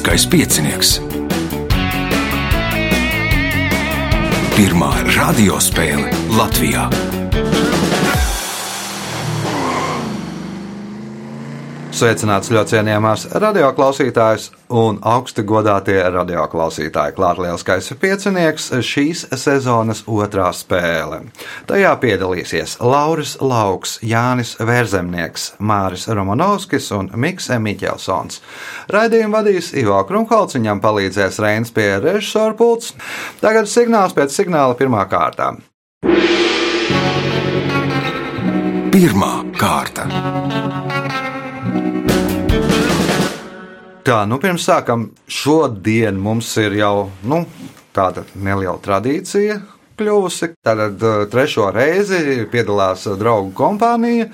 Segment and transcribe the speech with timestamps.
[0.00, 0.90] Lieliskais piecinieks.
[4.56, 6.86] Pirmā radiospēle Latvijā.
[11.92, 17.14] Sveicināts ļoti cienījamās radioklausītājas un augsti godātie radioklausītāji.
[17.16, 21.22] Klāra lielskais piecinieks šīs sezonas otrā spēle.
[21.70, 28.40] Tajā piedalīsies Lauris Lauks, Jānis Vērzemnieks, Māris Romanovskis un Miks Miķelsons.
[28.90, 32.94] Raidījumu vadīs Ivo Krunholts, viņam palīdzēs Reins pie režisora pults.
[33.42, 35.52] Tagad signāls pēc signāla pirmā kārtā.
[38.90, 40.49] Pirmā kārta.
[44.00, 47.42] Tā, nu pirms sākam, šodien mums ir jau nu,
[47.92, 49.58] tāda neliela tradīcija
[50.00, 50.54] kļuvusi.
[50.64, 54.30] Tad uh, trešo reizi piedalās draugu kompānija.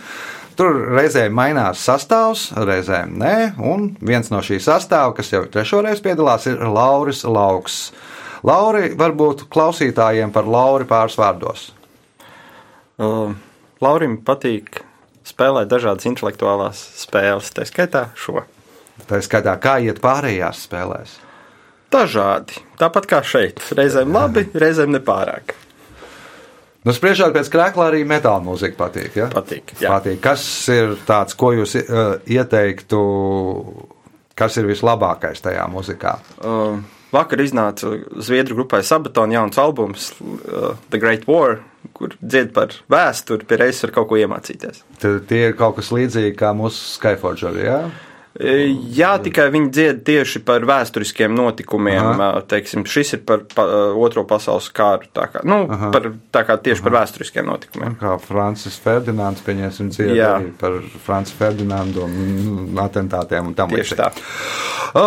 [0.56, 3.34] Tur reizēm mainās sastāvs, reizēm nē.
[3.58, 7.80] Un viens no šī sastāvā, kas jau trešo reizi piedalās, ir Lauris Lauks.
[8.46, 11.70] Lauri, varbūt klausītājiem par Lauri pāris vārdos.
[12.96, 13.34] Uh,
[13.82, 14.84] Laurim patīk
[15.26, 18.46] spēlēt dažādas intelektuālās spēles, tā skaitā šo.
[19.06, 21.20] Tā skaitā, kā iet pārējās spēlēs.
[21.94, 22.58] Dažādi.
[22.80, 23.62] Tāpat kā šeit.
[23.78, 25.54] Reizēm labi, reizēm nepārāk.
[26.86, 29.16] Nu, spriežot pēc krēkla, arī metāla mūzika patīk.
[29.18, 29.26] Ja?
[29.32, 29.90] Patīk, jā.
[29.90, 30.20] patīk.
[30.22, 33.00] Kas ir tāds, ko jūs uh, ieteiktu,
[34.38, 36.12] kas ir vislabākais tajā mūzikā?
[36.38, 36.78] Uh,
[37.14, 37.90] vakar iznāca
[38.22, 41.58] Zviedru grupai Sabatona jauns albums uh, The Great War,
[41.96, 44.84] kur dzied par vēsturi, pie reizes var kaut ko iemācīties.
[45.02, 47.58] Tad tie ir kaut kas līdzīgs kā mūsu Skyforger.
[47.66, 47.80] Ja?
[48.36, 48.54] E,
[48.96, 52.10] Jā, tikai viņi dzied tieši par vēsturiskiem notikumiem.
[52.12, 52.42] Aha.
[52.48, 53.64] Teiksim, šis ir par pa,
[53.96, 55.08] Otro pasaules kāru.
[55.16, 55.90] Tā kā, nu, Aha.
[55.94, 56.86] par, tā kā tieši Aha.
[56.88, 57.96] par vēsturiskiem notikumiem.
[58.02, 60.34] Kā Francis Ferdinands, pieņemsim, dzied Jā.
[60.40, 64.12] arī par Francis Ferdinandu un mm, atentātiem un tam Tieši tā.
[64.96, 65.06] O,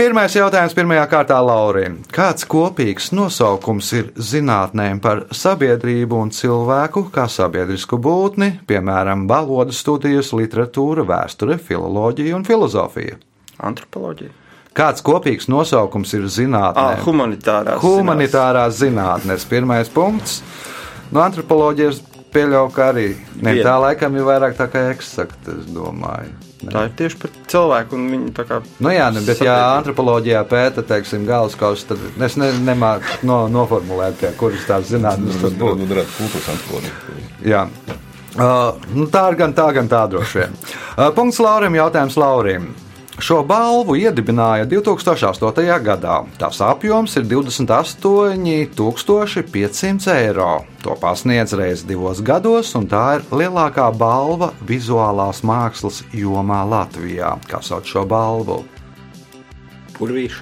[0.00, 1.98] Pirmais jautājums pirmajā kārtā Laurim.
[2.08, 10.32] Kāds kopīgs nosaukums ir zinātnēm par sabiedrību un cilvēku kā sabiedrisku būtni, piemēram, valodas studijas,
[10.32, 13.20] literatūra, vēsture, filoloģija un filozofija?
[13.60, 14.32] Antropoloģija.
[14.72, 17.04] Kāds kopīgs nosaukums ir Ah, zinātnēm?
[17.04, 17.84] humanitārās.
[17.84, 19.44] Humanitārās zinātnes.
[19.44, 20.40] Pirmais punkts.
[21.12, 22.00] No antropoloģijas
[22.32, 23.10] pieļauju, ka arī
[23.42, 26.49] ne tā laikam ir vairāk tā kā eksakta, es domāju.
[26.60, 28.58] Tā ir tieši par cilvēku un viņu tā kā.
[28.84, 29.78] Nu jā, ne, bet ja sabiedrību.
[29.78, 35.54] antropoloģijā pēta, teiksim, galvaskausa, tad es ne, nemāku no, noformulēt, pie kuras tās zinātnes tas
[35.54, 35.78] Nu, būtu.
[35.80, 37.24] nu, darāt kultūras antropoloģiju.
[37.48, 37.62] Jā.
[38.36, 40.52] Uh, nu tā ir gan tā, gan tā droši vien.
[40.94, 42.68] Uh, punkts Laurim, jautājums Laurim.
[43.20, 45.60] Šo balvu iedibināja 2008.
[45.84, 46.24] gadā.
[46.40, 50.64] Tās apjoms ir 28,500 eiro.
[50.80, 57.36] To pasniedz reizes divos gados, un tā ir lielākā balva vizuālās mākslas jomā Latvijā.
[57.50, 58.64] Kā sauc šo balvu?
[59.98, 60.40] Purvīši.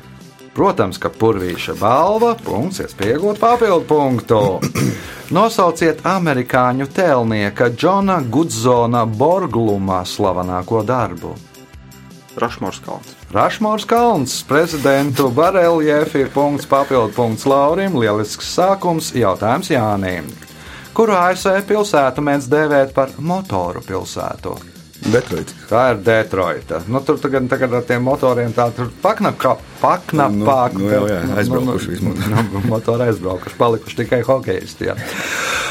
[0.55, 4.61] Protams, ka purvīša balva, punkts, iespējot papildu punktu.
[5.35, 11.48] Nosauciet amerikāņu tēlnieka Džona Gudzona Borgluma slavenāko darbu.
[12.39, 13.15] Rašmors kalns.
[13.35, 20.31] Rašmors Kalns, prezidentu bareljefi, punkts, papildu punkts Laurim, lielisks sākums, jautājums Jānim.
[20.97, 24.57] Kuru ASV pilsētu mēdz dēvēt par motoru pilsētu?
[24.99, 25.53] Detroit.
[25.71, 26.81] Tā ir Detroita.
[26.91, 30.57] Nu, tur tagad, tagad ar tiem motoriem tā tur paknapā, paknapā.
[30.75, 32.25] Nu, nu, jā, jā, aizbraukuši vismaz.
[32.33, 34.91] Nu, motori aizbraukuši, palikuši tikai hokeisti.
[34.91, 34.97] jā.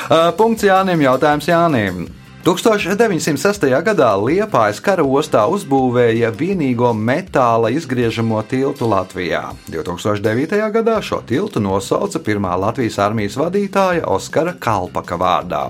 [0.08, 2.06] Uh, Punkts Jānim, jautājums Jānim.
[2.48, 3.66] 1906.
[3.84, 9.42] gadā Liepājas kara ostā uzbūvēja vienīgo metāla izgriežamo tiltu Latvijā.
[9.68, 10.56] 2009.
[10.72, 15.62] gadā šo tiltu nosauca pirmā Latvijas armijas vadītāja Oskara Kalpaka vārdā.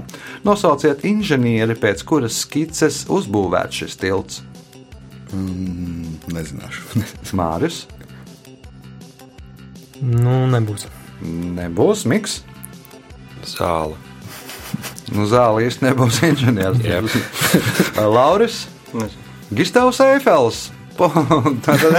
[0.45, 4.43] Nosauciet inženieri, pēc kuras skices uzbūvēts šis tilts.
[5.33, 7.07] Mm, nezināšu.
[7.41, 7.87] Māris,
[9.97, 10.85] Nu, nebūs.
[11.25, 12.43] nebūs miks.
[13.49, 13.97] Zāle.
[15.15, 17.15] Nu, zāle īsti nebūs inženieris.
[18.17, 19.23] Lauris, Nezinu.
[19.55, 20.67] Gistavs Eifels.
[21.65, 21.93] Tātad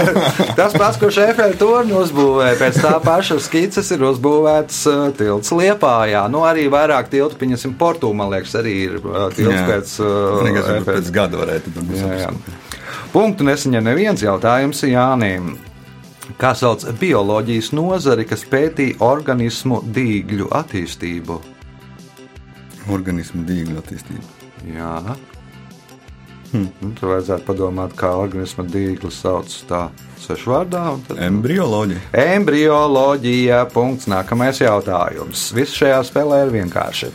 [0.57, 6.25] Tas pats, ko Šefēļa torņu uzbūvēja, pēc tā paša skices ir uzbūvēts uh, tilts Liepājā.
[6.31, 9.63] Nu, arī vairāk tiltu, pieņemsim, Portū, man liekas, arī ir uh, tilts Jā.
[9.69, 11.93] pēc uh, Nekas, pēc gada varētu būt.
[11.95, 12.33] Jā, jā.
[13.13, 15.55] Punktu nesaņem neviens jautājums Jānim.
[16.39, 21.39] Kā sauc bioloģijas nozari, kas pētīja organismu dīgļu attīstību?
[22.89, 24.37] Organismu dīgļu attīstību.
[24.75, 24.95] Jā,
[26.49, 26.65] Hmm.
[26.81, 29.83] Nu, tur vajadzētu padomāt, kā organisma dīkli sauc tā
[30.17, 30.81] sešu vārdā.
[30.95, 31.19] un Tad...
[31.21, 31.99] Embrioloģija.
[32.23, 33.59] Embrioloģija.
[33.73, 34.07] Punkts.
[34.09, 35.43] Nākamais jautājums.
[35.53, 37.11] Viss šajā spēlē ir vienkārši.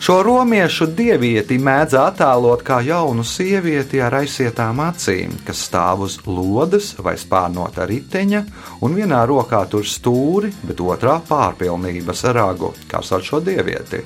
[0.00, 6.94] Šo romiešu dievieti mēdz attēlot kā jaunu sievieti ar aizsietām acīm, kas stāv uz lodes
[7.04, 8.44] vai spārnota riteņa,
[8.80, 12.72] un vienā rokā tur stūri, bet otrā pārpilnības ragu.
[12.88, 14.00] Kā sauc šo dievieti?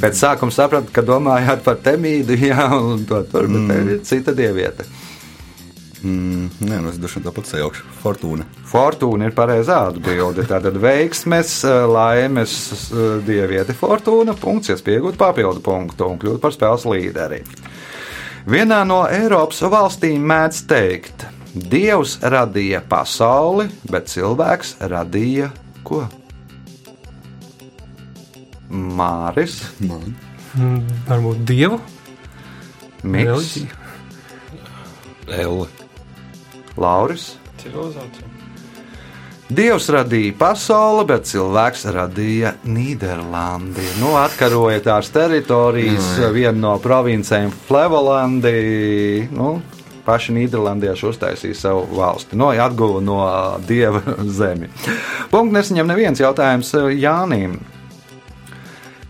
[0.00, 3.88] Pēc sākuma sapratu, ka domājāt par temīdu, jā, un to tur, bet mm.
[3.96, 4.86] ir cita dieviete.
[6.02, 7.84] Mm, nē, nu es droši vien tāpat sajaukšu.
[8.02, 8.46] Fortūna.
[8.66, 10.42] Fortūna ir pareizā atbilde.
[10.50, 12.56] Tātad veiksmes, eh, laimes
[12.90, 17.44] eh, dieviete Fortūna, punkts, iespējot papildu punktu un kļūt par spēles līderi.
[18.50, 25.50] Vienā no Eiropas valstīm mēdz teikt, Dievs radīja pasauli, bet cilvēks radīja
[25.84, 26.06] ko?
[28.72, 30.14] Māris, Man.
[30.56, 31.78] Mm, Varbūt dievu
[33.02, 33.56] Miks.
[35.32, 35.66] Elle.
[36.76, 37.32] Lauris.
[37.60, 38.28] Civilizācija.
[39.52, 43.84] Dievs radīja pasauli, bet cilvēks radīja Nīderlandi.
[44.00, 49.28] Nu, atkaroja tās teritorijas, viena no provincēm Flevolandi.
[49.34, 49.58] Nu,
[50.06, 52.38] paši Nīderlandieši uztaisīja savu valsti.
[52.40, 53.18] No, atguva no
[53.68, 54.00] dieva
[54.40, 54.70] zemi.
[55.34, 57.58] Punkts nesaņem neviens jautājums Jānim.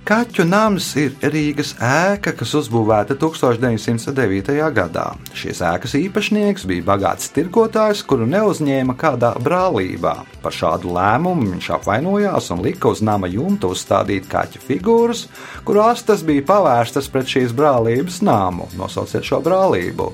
[0.03, 4.57] Kaķu nams ir Rīgas ēka, kas uzbūvēta 1909.
[4.75, 5.05] gadā.
[5.39, 10.17] Šīs ēkas īpašnieks bija bagāts tirgotājs, kuru neuzņēma kādā brālībā.
[10.43, 15.29] Par šādu lēmumu viņš apvainojās un lika uz nama jumta uzstādīt kaķu figūras,
[15.63, 18.73] kuru astes bija pavērstas pret šīs brālības nāmu.
[18.75, 20.11] Nosauciet šo brālību.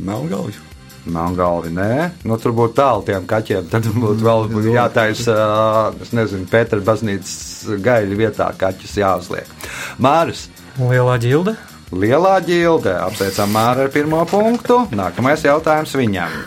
[0.00, 0.71] Melngalvju.
[1.02, 1.92] Melngalvi, nē,
[2.28, 3.66] nu, tur būtu tālu tiem kaķiem.
[3.72, 9.50] Tad būtu vēl jātaisa, ā, es nezinu, Pētera baznīcas gaļa vietā kaķus jāuzliek.
[9.98, 10.46] Māris,
[10.78, 11.56] Lielā ģilde.
[11.92, 14.84] lielā ģilde, apsveicam Māri ar pirmo punktu.
[14.94, 16.38] Nākamais jautājums viņam.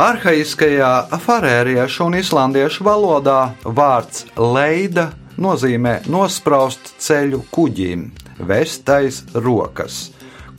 [0.00, 5.10] Arhaiskajā farēriešu un islandiešu valodā vārds leida
[5.40, 8.06] nozīmē nospraust ceļu kuģim,
[8.48, 10.06] vestais rokas.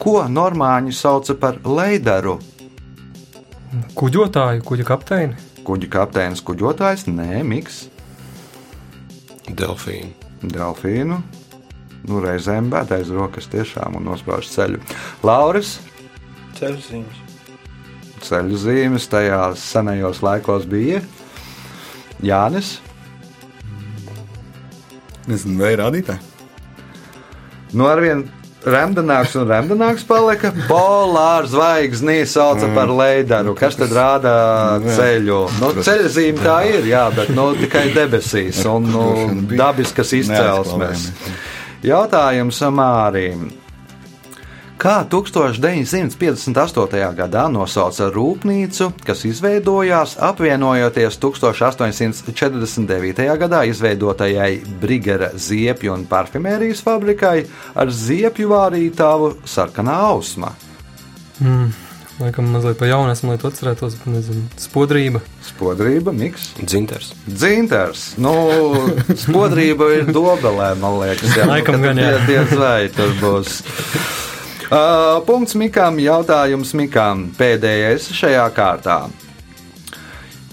[0.01, 2.39] Ko normāņi sauca par leidaru?
[3.97, 5.37] Kuģotāju, kuģa kapteini.
[5.67, 7.83] Kuģa kapteinis, kuģotājs, nē, miks,
[9.51, 10.09] Delfīna.
[10.41, 11.19] delfīnu.
[12.09, 14.79] Nu, reizēm bēdais rokas tiešām un nosprauž ceļu.
[15.27, 15.75] Lauris,
[16.57, 17.19] Ceļu zīmes.
[18.25, 21.01] ceļu zīmes tajās senajos laikos bija.
[22.25, 22.79] Jānis,
[25.27, 26.19] Nezinu, vai ir rādītāji.
[27.73, 28.25] nu arvien
[28.65, 30.51] remdenāks un remdenāks palika.
[30.69, 33.55] Polārs zvaigznī sauca par leidaru.
[33.57, 34.33] Kas tad rāda
[34.85, 35.39] ceļu?
[35.61, 39.07] Nu, ceļa zīme tā ir, jā, bet nu, tikai debesīs un nu,
[39.55, 41.09] dabiskas izcelsmes.
[41.85, 43.49] Jautājums Mārīm.
[44.81, 47.13] Kā 1958.
[47.13, 53.21] gadā nosauca rūpnīcu, kas izveidojās apvienojoties 1849.
[53.43, 57.45] gadā izveidotajai Brigera ziepju un parfimērijas fabrikai
[57.77, 60.49] ar ziepju vārītāvu sarkanā ausma?
[61.37, 61.69] Mm.
[62.21, 64.43] Laikam mazliet pa jaunu esmu, lai to atcerētos, nezinu.
[64.61, 65.19] Spodrība.
[65.45, 67.13] Spodrība, miks, Dzinters.
[67.25, 68.01] dzintars.
[68.21, 68.33] Nu,
[69.25, 71.31] spodrība ir dobelē, man liekas.
[71.37, 72.19] Jā, Laikam Nu, gan, jā.
[72.29, 73.49] tie zvaigži tur būs.
[74.71, 77.25] Uh, punkts Mikām, jautājums Mikām.
[77.35, 79.01] Pēdējais šajā kārtā.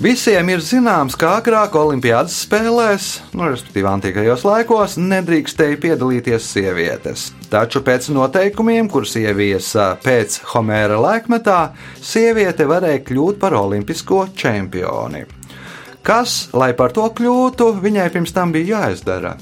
[0.03, 3.07] Visiem ir zināms, ka agrāk Olimpijas spēlēs,
[3.39, 7.29] nu, respektīvi, antīkajos laikos, nedrīkstēja piedalīties sievietes.
[7.47, 11.63] Taču pēc noteikumiem, kurus ieviesa pēc Homēra laikmetā,
[12.03, 15.29] sieviete varēja kļūt par olimpisko čempioni.
[16.03, 19.37] Kas, lai par to kļūtu, viņai pirms tam bija jāizdara?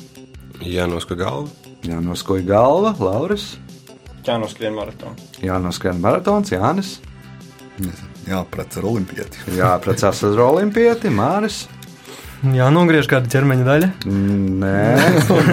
[0.60, 1.48] Jānoska galva.
[1.86, 3.54] Jānoskoja galva, Lauris,
[4.26, 5.28] Ķēnoskrien maratonu.
[5.44, 6.96] jānoskrien maratons, Jānis,
[8.26, 9.42] Jāprec ar olimpieti.
[9.60, 11.64] jāprecās ar olimpieti, Māris.
[12.52, 13.88] Jā, nogriež kāda ķermeņa daļa.
[14.60, 14.72] Nē,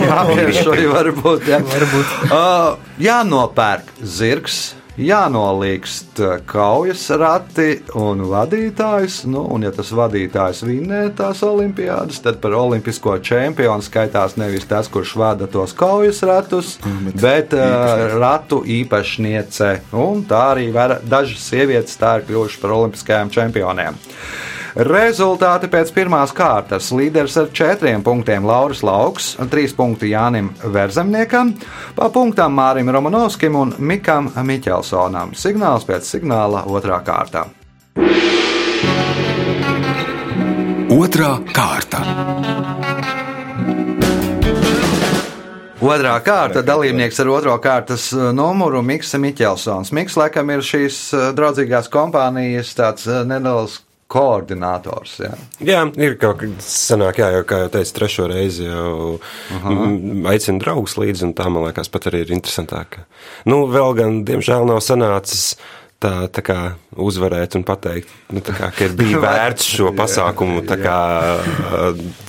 [0.04, 1.46] jāpiešķir varbūt.
[1.48, 1.62] Jā.
[1.64, 2.16] Varbūt.
[2.28, 4.58] Uh, jānopērk zirgs,
[5.00, 9.24] jānolīgst kaujas rati un vadītājs.
[9.30, 14.90] Nu, un, ja tas vadītājs vinnē tās olimpiādas, tad par olimpisko čempionu skaitās nevis tas,
[14.94, 16.78] kurš vada tos kaujas ratus,
[17.20, 19.74] bet uh, ratu īpašniece.
[19.98, 23.98] Un tā arī var, dažas sievietes tā ir kļuvušas par olimpiskajām čempioniem.
[24.74, 26.88] Rezultāti pēc pirmās kārtas.
[26.90, 31.54] Līderis ar četriem punktiem Lauris Lauks, trīs punkti Jānim Verzemniekam,
[31.94, 35.36] pa punktām Mārim Romanovskim un Mikam Miķelsonam.
[35.38, 37.46] Signāls pēc signāla otrā kārta.
[40.90, 42.02] Otra kārta.
[45.84, 49.94] Otrā kārta dalībnieks ar otro kārtas uh, numuru Mikls Miķelsons.
[49.94, 55.16] Miks, laikam, ir šīs uh, draudzīgās kompānijas tāds uh, neliels koordinators.
[55.24, 55.34] Jā.
[55.66, 59.16] Jā, ir kaut kas sanāk, jā, jau, kā jau teicu, trešo reizi jau
[60.30, 63.02] aicinu draugus līdzi, un tā, man liekas, pat arī ir interesantāk.
[63.50, 65.56] Nu, vēl gan, diemžēl, nav sanācis
[66.04, 66.58] tā, tā kā
[67.00, 70.98] uzvarēt un pateikt, nu, tā kā, ka ir bija vērts šo pasākumu tā kā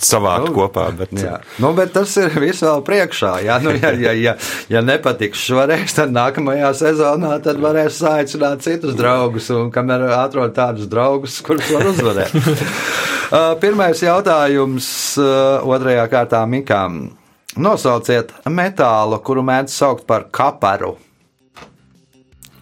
[0.02, 0.88] savākt kopā.
[0.98, 1.38] Bet, Jā.
[1.62, 3.32] Nu, bet tas ir viss vēl priekšā.
[3.46, 4.36] Jā, nu, ja, ja, ja,
[4.72, 10.90] ja nepatiks šoreiz, tad nākamajā sezonā tad varēs aicināt citus draugus, un kamēr atrod tādus
[10.90, 12.34] draugus, kurus var uzvarēt.
[13.62, 14.86] Pirmais jautājums
[15.18, 17.06] otrajā kārtā Mikām.
[17.54, 20.96] Nosauciet metālu, kuru mēdz saukt par kaparu.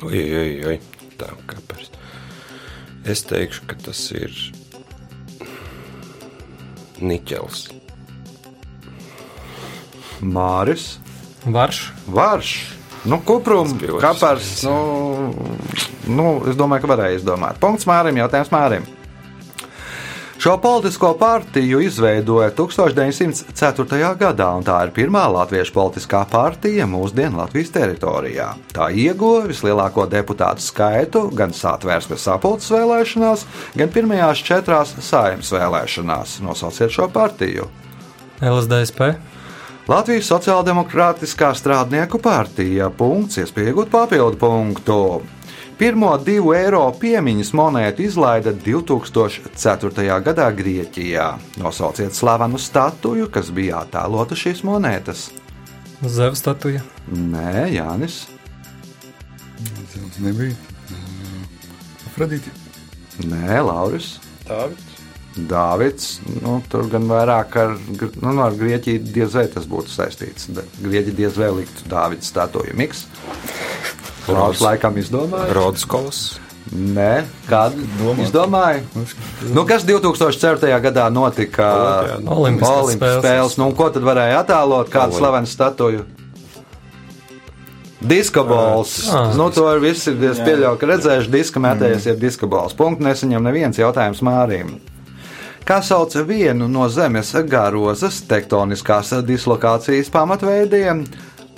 [0.02, 0.78] Oi, oi, oi,
[1.22, 1.88] tā kāpēc.
[3.08, 4.34] Es teikšu, ka tas ir
[7.02, 7.68] niķels.
[10.22, 10.92] Māris,
[11.44, 11.90] Varš.
[12.06, 12.50] Varš.
[13.04, 15.34] Nu, kuprums, reizes, Nu,
[16.06, 17.58] nu, es domāju, ka varēja izdomāt.
[17.62, 18.86] Punkts Mārim, jautājums Mārim.
[20.42, 24.14] Šo politisko partiju izveidoja 1904.
[24.18, 28.48] gadā, un tā ir pirmā latviešu politiskā partija mūsdienu Latvijas teritorijā.
[28.74, 33.44] Tā ieguva vislielāko deputātu skaitu gan satvērsmes sapulces vēlēšanās,
[33.78, 36.40] gan pirmajās četrās saimnes vēlēšanās.
[36.42, 37.68] Nosauciet šo partiju!
[38.42, 39.12] LSDSP.
[39.86, 42.90] Latvijas Sociāldemokrātiskā strādnieku partija.
[42.90, 44.98] Punkts, iespēja iegūt papildu punktu.
[45.78, 50.18] Pirmo divu eiro piemiņas monētu izlaida 2004.
[50.22, 51.26] gadā Grieķijā.
[51.58, 55.30] Nosauciet slavenu statuju, kas bija attēlota šīs monētas.
[56.02, 56.82] Zeva statuja.
[57.10, 58.20] Nē, Jānis.
[59.58, 60.54] Tas nebija.
[62.10, 62.52] Afrodīti.
[63.26, 64.16] Nē, Lauris.
[64.48, 64.88] Dāvids.
[65.48, 66.06] Dāvids,
[66.44, 70.50] nu, tur gan vairāk ar, gr- nu, ar Grieķiju diez vai tas būtu saistīts.
[70.52, 73.06] Da- Grieķi diez vai liktu Dāvidas statuju miks.
[74.28, 75.52] Lauris laikam izdomāja.
[75.56, 76.22] Rodas kols.
[76.72, 78.22] Nē, kādu Domāt.
[78.24, 78.82] izdomāju?
[79.52, 80.70] Nu, kas 2004.
[80.80, 81.66] gadā notika?
[82.24, 83.18] Olimpiskās spēles.
[83.20, 83.56] spēles.
[83.60, 84.88] Nu, ko tad varēja attēlot?
[84.92, 86.06] Kādu slavenu statuju?
[88.02, 88.94] Diskobols.
[89.12, 89.34] Ah.
[89.36, 90.14] Nu, to ir visi.
[90.16, 92.74] Pieļauju, ka redzējuši diska metējies, ir diskobols.
[92.78, 94.78] Punkts nesaņem neviens jautājums Mārim.
[95.62, 101.04] Kā sauc vienu no Zemes garozas tektoniskās dislokācijas pamatveidiem?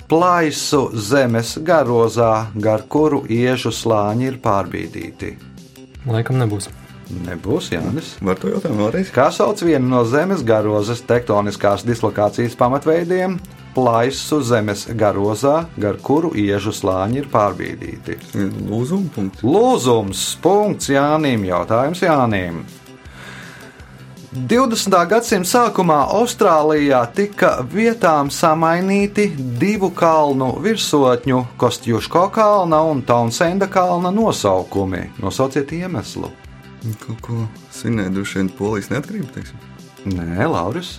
[0.05, 5.31] Plaisu Zemes garozā, gar kuru iežu slāņi ir pārbīdīti.
[6.05, 6.67] Laikam nebūs.
[7.25, 8.11] Nebūs Jānis.
[8.21, 9.09] Var to jautājumu vēlreiz?
[9.13, 13.39] Kā sauc vienu no Zemes garozas tektoniskās dislokācijas pamatveidiem?
[13.73, 18.21] Plaisu Zemes garozā, gar kuru iežu slāņi ir pārbīdīti.
[18.69, 19.41] Lūzumu punkts.
[19.41, 22.61] Lūzums, punkts Jānim, jautājums Jānim.
[24.35, 24.91] 20.
[25.07, 29.29] gadsimta sākumā Austrālijā tika vietām samainīti
[29.61, 35.05] divu kalnu virsotņu, Kostjuško kalna un Taunsenda kalna nosaukumi.
[35.23, 36.33] Nosauciet iemeslu.
[37.05, 39.63] Kaut ko svinēt, droši vien polijas neatkarību, teiksim.
[40.17, 40.97] Nē, Lauris.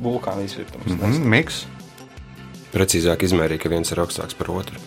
[0.00, 0.88] Vulkāna izvirdums.
[0.88, 1.60] Mm, miks.
[2.72, 4.80] Precīzāk izmērīja, ka viens ir augstāks par otru.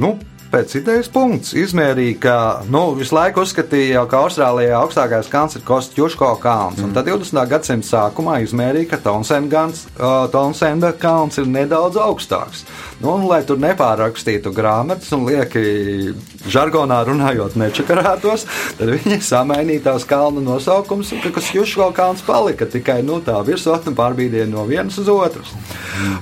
[0.00, 0.16] Nu,
[0.52, 2.36] pēc idejas punkts izmērīja, ka
[2.70, 6.80] nu, visu laiku uzskatīja, ka Austrālijā augstākais kalns ir Kostjuško kalns.
[6.80, 6.94] Mm.
[6.96, 7.40] Tad 20.
[7.50, 12.64] gadsimta sākumā izmērīja, ka Townsend gans- uh, kalns ir nedaudz augstāks.
[13.00, 16.14] Nu, un, lai tur nepārakstītu grāmatas un lieki
[16.48, 18.46] žargonā runājot nečakarētos,
[18.78, 24.48] tad viņi samainīja tās kalnu nosaukumus, un Kostjuško kalns palika tikai nu, tā virsotne pārbīdīja
[24.50, 25.52] no vienas uz otras.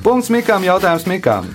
[0.02, 1.52] Punkts Mikām, jautājums Mikām.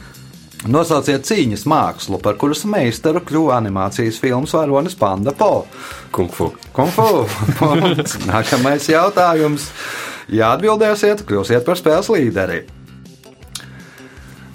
[0.68, 5.64] Nosauciet cīņas mākslu, par kuras meistaru kļuva animācijas filmas varonis Panda Po.
[6.12, 6.50] Kung fu.
[6.76, 7.24] Kung fu.
[7.62, 8.18] Punkts.
[8.28, 9.70] Nākamais jautājums.
[10.28, 12.66] Ja atbildēsiet, kļūsiet par spēles līderi.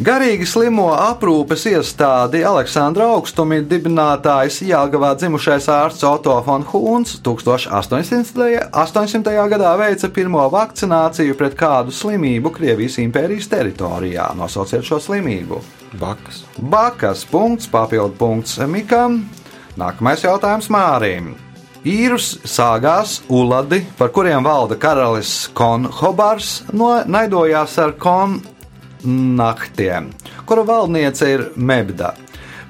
[0.03, 8.73] Garīgi slimo aprūpes iestādi Aleksandra augstumi dibinātājs Jāgavā dzimušais ārsts Otto von Huns 1800.
[8.75, 9.37] 800.
[9.53, 14.27] gadā veica pirmo vakcināciju pret kādu slimību Krievijas impērijas teritorijā.
[14.35, 15.63] Nosauciet šo slimību.
[16.03, 16.43] Bakas.
[16.59, 19.21] Bakas punkts, papildu punkts Mikam.
[19.79, 21.37] Nākamais jautājums Mārim.
[21.87, 27.95] Īrus sāgās uladi, par kuriem valda karalis Konhobars, no, naidojās ar
[29.05, 30.11] konnaktiem,
[30.47, 32.15] kura valdniece ir Mebda.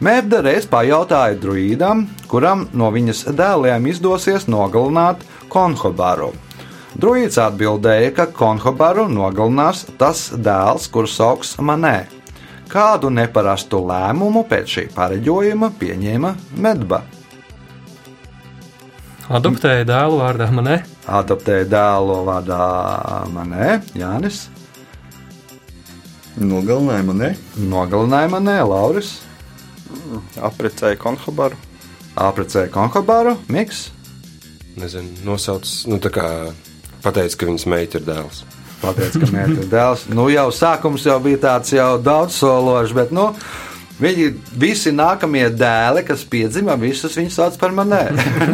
[0.00, 6.32] Mebda reiz pajautāja druīdam, kuram no viņas dēliem izdosies nogalināt Konhobaru.
[6.98, 12.06] Druīds atbildēja, ka Konhobaru nogalinās tas dēls, kurš sauc Manē.
[12.68, 17.04] Kādu neparastu lēmumu pēc šī pareģojuma pieņēma Medba?
[19.24, 20.82] Adoptēja dēlu vārdā manē.
[21.08, 22.64] Adoptēja dēlu vārdā
[23.32, 24.48] Manē, Jānis.
[26.40, 27.30] Nogalinājuma ne.
[27.60, 29.16] Nogalinājumā nē, Lauris.
[30.42, 31.58] Apprecēja konhabaru.
[32.14, 33.88] Apprecēja Konhabaru, Miks.
[34.78, 36.26] Nezinu, nosauc, nu tā kā
[37.02, 38.44] pateica, ka viņas meita ir dēls.
[38.82, 40.04] Pateic, ka mērķis dēls.
[40.14, 43.28] Nu, jau sākums jau bija tāds jau daudz sološs, bet, nu,
[44.00, 44.28] viņi
[44.60, 48.02] visi nākamie dēli, kas piedzima, visus viņus sauc par manē.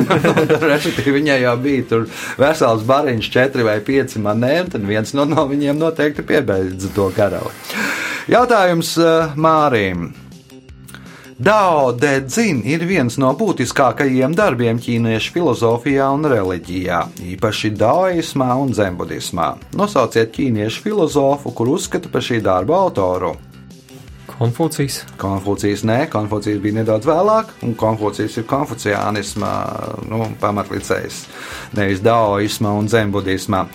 [0.72, 2.08] Respektīvi, viņai jau bija tur
[2.40, 7.10] vesels bariņš, četri vai pieci manē, un tad viens no, no viņiem noteikti piebeidza to
[7.16, 7.52] karalu.
[8.30, 10.10] Jautājums uh, Mārim.
[11.40, 16.98] Dao de Dzin ir viens no būtiskākajiem darbiem ķīniešu filozofijā un reliģijā,
[17.32, 19.54] īpaši daoismā un zenbudismā.
[19.80, 23.38] Nosauciet ķīniešu filozofu, kur uzskata par šī darba autoru.
[24.40, 25.02] Konfūcijas.
[25.20, 29.50] Konfūcijas nē, Konfūcijas bija nedaudz vēlāk, un Konfūcijas ir konfuciānisma
[30.08, 31.18] nu, pamatlicējs,
[31.76, 33.66] nevis daoismā un zenbudismā.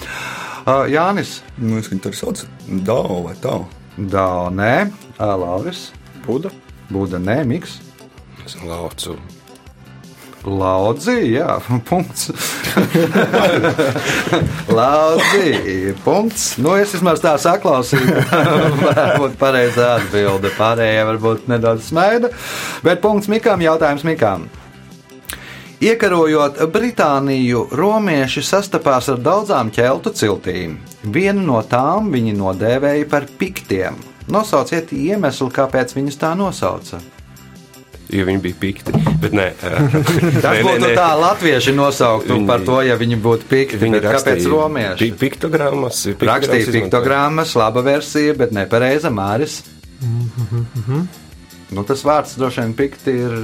[0.66, 2.50] Uh, Jānis, Nu, es viņu tur saucu
[2.88, 3.68] Dao vai Tau.
[3.96, 4.74] Dao nē,
[5.20, 5.92] uh, Lauris,
[6.26, 6.50] Buda.
[6.90, 7.78] Būda nē, Miks.
[8.42, 9.20] Es laucu.
[10.46, 11.56] Laudzi, jā,
[11.90, 12.30] punkts.
[14.70, 16.44] Laudzi, punkts.
[16.62, 18.20] Nu, es vismaz tā saklausīju.
[18.86, 20.52] Varbūt pareizā atbilde.
[20.54, 22.30] Pārējie varbūt nedaudz smaida.
[22.86, 24.46] Bet punkts Mikām, jautājums Mikām.
[25.82, 30.78] Iekarojot Britāniju, romieši sastapās ar daudzām ķeltu ciltīm.
[31.04, 33.98] Vienu no tām viņi nodēvēja par piktiem.
[34.32, 37.02] Nosauciet iemeslu, kāpēc viņus tā nosauca.
[38.14, 38.92] Jo viņi bija pikti.
[39.24, 39.46] Bet nē,
[40.46, 43.80] Tas būtu tā, latvieši nosauktu Viņi- par to, ja viņi būtu pikti.
[43.82, 45.00] Viņi Kāpēc romieši?
[45.10, 46.04] pi- Piktogrammas.
[46.22, 49.64] Rakstīja piktogrammas, laba versija, bet nepareiza Māris.
[51.74, 53.36] Nu, tas vārds droši vien pikti ir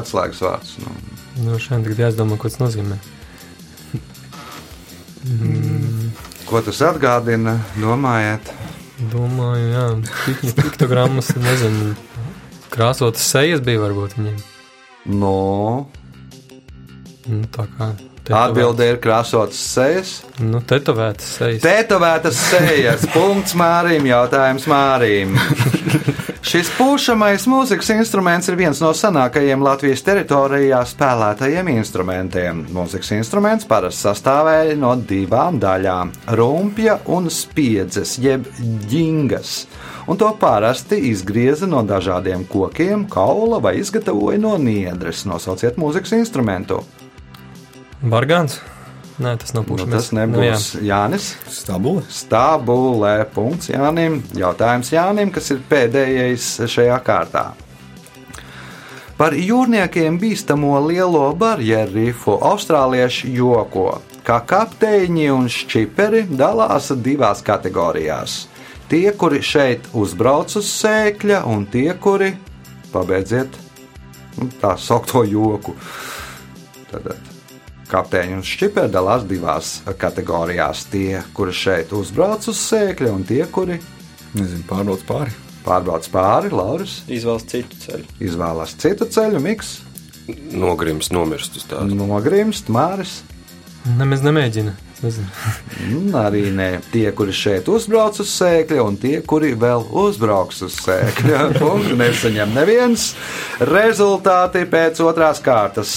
[0.00, 0.76] atslēgas vārds.
[0.80, 0.96] Nu,
[1.40, 2.96] Nu, šodien tagad jāizdomā, ko tas nozīmē.
[6.48, 7.58] ko tas atgādina?
[7.78, 8.50] Domājiet,
[9.12, 9.84] Domāju, jā,
[10.58, 11.94] piktogrammas, nezinu,
[12.72, 14.38] krāsotas sejas bija varbūt viņiem.
[15.20, 15.88] no.
[17.30, 17.92] Nu, tā kā.
[18.30, 20.10] Atbilde ir krāsotas sejas.
[20.38, 21.62] Nu, tetovētas sejas.
[21.64, 23.06] Tētovētas sejas.
[23.14, 24.06] Punkts Mārim.
[24.06, 25.34] Jautājums Mārim.
[26.50, 32.64] Šis pūšamais mūzikas instruments ir viens no senākajiem Latvijas teritorijā spēlētajiem instrumentiem.
[32.74, 38.46] Mūzikas instruments parasti sastāvēja no divām daļām- rumpja un spiedzes, jeb
[38.90, 39.66] ģingas.
[40.10, 45.22] Un to parasti izgrieza no dažādiem kokiem, kaula vai izgatavoja no niedres.
[45.28, 46.80] Nosauciet mūzikas instrumentu.
[48.02, 48.58] Bargāns?
[49.20, 49.90] Nē, tas nav Nu, pušs.
[49.92, 51.34] tas nebūs Jānis.
[51.46, 52.02] Stabula.
[52.08, 53.24] Stabulē.
[53.34, 54.22] Punkts Jānim.
[54.34, 57.52] Jautājums Jānim, kas ir pēdējais šajā kārtā.
[59.20, 68.46] Par jūrniekiem bīstamo lielo barjeru rifu austrālieši joko, ka kapteiņi un šķiperi dalās divās kategorijās.
[68.90, 72.32] Tie, kuri šeit uzbrauc uz sēkļa, un tie, kuri
[72.90, 73.54] pabeidziet
[74.40, 75.76] nu, tā saukto joku.
[76.90, 77.12] Tad
[77.90, 80.84] kapteiņi un šķiperi dalās divās kategorijās.
[80.90, 83.78] Tie, kuri šeit uzbrauc uz sēkļa, un tie, kuri
[84.34, 85.32] Nezinu, pārbrauc pāri.
[85.66, 88.04] pārbrauc pāri, Lauris Izvēlas citu ceļu.
[88.22, 89.72] izvēlas citu ceļu, Miks,
[90.54, 91.94] Nogrims, nomirst uz tādu.
[91.98, 93.20] nogrimst, Māris.
[93.98, 94.76] Nemaz nemēģina.
[95.00, 100.76] Un arī ne tie, kuri šeit uzbrauc uz sēkļa, un tie, kuri vēl uzbrauks uz
[100.84, 101.44] sēkļa.
[101.60, 103.12] Punktu nesaņem neviens.
[103.70, 105.94] Rezultāti pēc otrās kārtas.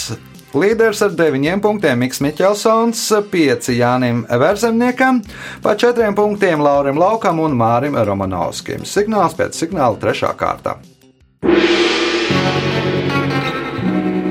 [0.53, 5.23] Līderis ar 9 punktiem Mikls Miķelsons, 5 Jānim Verzemniekam,
[5.65, 8.85] pa 4 punktiem Laurim Laukam un Mārim Romanovskim.
[8.85, 10.29] Signāls pēc signāla 3.
[10.37, 10.77] kārta.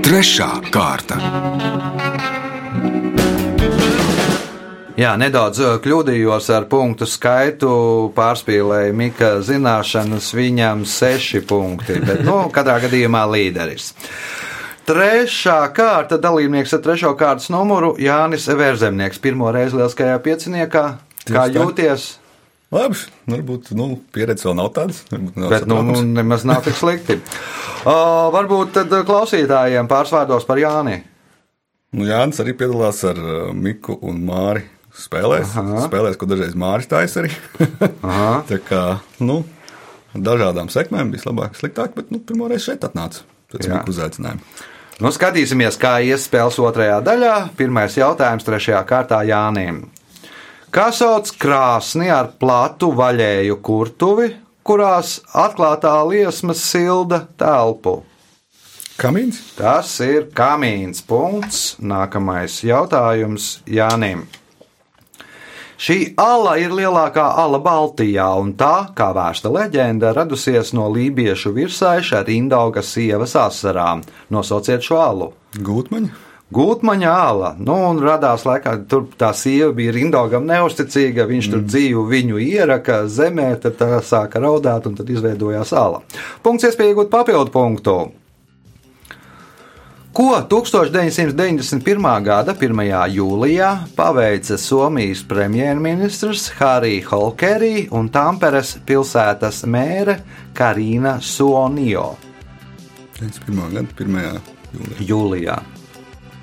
[0.07, 1.19] Trešā kārta.
[5.03, 7.71] Jā, nedaudz uh, kļūdījos ar punktu skaitu,
[8.15, 13.89] pārspīlēju Mika zināšanas, viņam seši punkti, bet, nu, katrā gadījumā līderis.
[14.87, 19.19] Trešā kārta dalībnieks ar trešo kārtas numuru Jānis Vērzemnieks.
[19.23, 20.83] Pirmo reizi lieliskajā pieciniekā.
[21.31, 22.05] Kā jūties?
[22.73, 23.01] Labi,
[23.33, 24.99] varbūt nu, pieredze vēl nav tāda.
[25.11, 26.05] Bet nu, satraukums.
[26.19, 27.17] nemaz nav tik slikti.
[27.87, 27.97] O,
[28.37, 31.01] varbūt tad klausītājiem pāris vārdos par Jāni.
[31.97, 34.63] Nu, Jānis arī piedalās ar uh, Miku un Māri
[34.99, 35.55] spēlēs.
[35.57, 35.87] Aha.
[35.87, 37.33] Spēlēs, ko dažreiz Māris taisa arī.
[38.51, 38.83] Tā kā,
[39.25, 39.43] nu,
[40.15, 43.25] dažādām sekmēm bija labāk, sliktāk, bet, nu, pirmo reizi šeit atnāca.
[43.53, 43.69] Pēc.
[43.69, 44.69] Miku uzaicinājuma.
[45.03, 47.35] Nu, skatīsimies, kā ies spēles otrajā daļā.
[47.59, 49.87] Pirmais jautājums trešajā kārtā Jānim.
[50.73, 54.31] Kā sauc krāsni ar platu vaļēju kurtuvi,
[54.65, 57.99] kurās atklātā liesma silda telpu?
[59.01, 59.41] Kamīns?
[59.59, 61.03] Tas ir kamīns.
[61.05, 61.75] Punkts.
[61.83, 64.29] Nākamais jautājums Jānim.
[65.83, 72.21] Šī ala ir lielākā ala Baltijā, un tā, kā vēsta leģenda, radusies no lībiešu virsaiša
[72.29, 74.05] Rindauga sievas asarām.
[74.31, 75.29] Nosauciet šo alu!
[75.59, 76.13] Gūtmaņa.
[76.55, 77.51] Gūtmaņa āla.
[77.59, 83.03] Nu, un radās laikā, tur tā sieva bija Rindaugam neusticīga, viņš tur dzīvu viņu ieraka
[83.11, 86.05] zemē, tad tā sāka raudāt, un tad izveidojās āla.
[86.47, 87.97] Punkts iespēja iegūt papildu punktu.
[90.13, 92.05] Ko 1991.
[92.21, 92.81] gada 1.
[93.15, 100.19] jūlijā paveica Somijas premjerministrs Harry Holkerī un Tamperes pilsētas mēre
[100.53, 102.11] Karina Sonio
[103.17, 103.73] 91.
[103.73, 104.21] gada 1.
[104.77, 105.07] jūlijā.
[105.09, 105.63] jūlijā?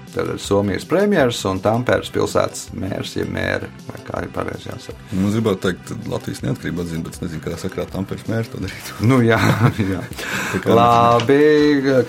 [0.09, 4.97] Tad ir Somijas premjerministrs un Tamperes pilsētas mērs, ja mēre, vai kā ir pareizi jāsaka.
[5.13, 8.63] Mums gribētu teikt, ka Latvijas neatkarība atzīst, bet es nezinu, kādā sakrā Tampērs mērķis to
[8.63, 8.89] darīt.
[9.09, 9.37] Nu, jā,
[9.77, 10.01] jā.
[10.63, 11.37] kā Labi,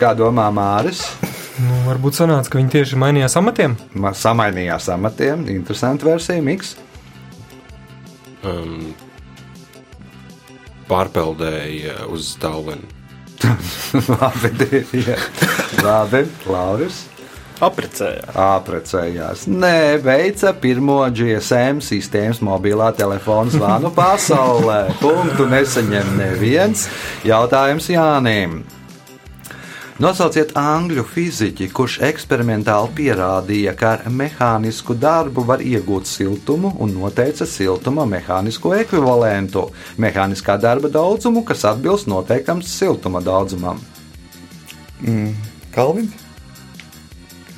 [0.00, 1.02] kā domā Māris?
[1.60, 3.76] Nu, varbūt sanāca, ka viņi tieši mainījās amatiem.
[4.00, 5.44] Ma- Samainījās amatiem.
[5.52, 6.72] Interesanti versija, Miks.
[8.48, 8.94] Um,
[10.88, 12.88] pārpeldēja uz Talvinu.
[14.08, 14.80] Labi.
[15.84, 17.04] Labi, Lauris.
[17.60, 18.32] Apprecējās.
[18.40, 19.44] Apprecējās.
[19.52, 24.82] Nē, veica pirmo GSM sistēmas mobilā telefona zvanu pasaulē.
[25.02, 26.88] Punktu nesaņem neviens.
[27.28, 28.62] Jautājums Jānim.
[30.00, 37.44] Nosauciet angļu fiziķi, kurš eksperimentāli pierādīja, ka ar mehānisku darbu var iegūt siltumu un noteica
[37.44, 39.66] siltuma mehānisko ekvivalentu,
[40.00, 43.84] mehāniskā darba daudzumu, kas atbilst noteiktam siltuma daudzumam.
[45.76, 46.29] Kalvins?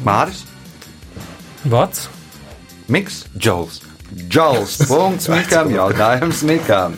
[0.01, 0.45] Māris,
[1.65, 2.09] Vats.
[2.89, 3.81] Miks, Džols.
[4.29, 6.97] Džals, punkts Mikam, jautājums Mikam.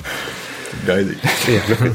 [0.85, 1.91] Gaidīju.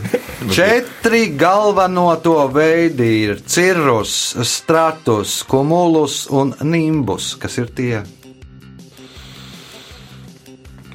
[0.55, 4.13] Četri galveno to veidi ir cirrus,
[4.47, 8.03] stratus, kumulus un nimbus, kas ir tie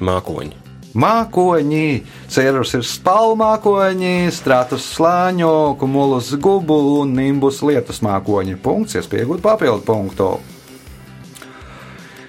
[0.01, 0.64] Mākoņi.
[0.95, 2.01] Mākoņi.
[2.31, 8.59] Cirrus ir spalmākoņi, stratus slāņu, kumulus gubu un nimbus lietus mākoņi.
[8.63, 10.33] Punkts, iespējot papildu punktu.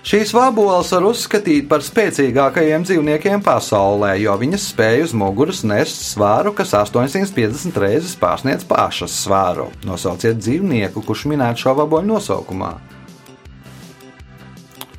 [0.07, 6.53] Šīs vaboles var uzskatīt par spēcīgākajiem dzīvniekiem pasaulē, jo viņas spēj uz muguras nest svāru,
[6.55, 9.67] kas 850 reizes pārsniedz pašas svāru.
[9.83, 12.71] Nosauciet dzīvnieku, kurš minēts šo vaboļu nosaukumā.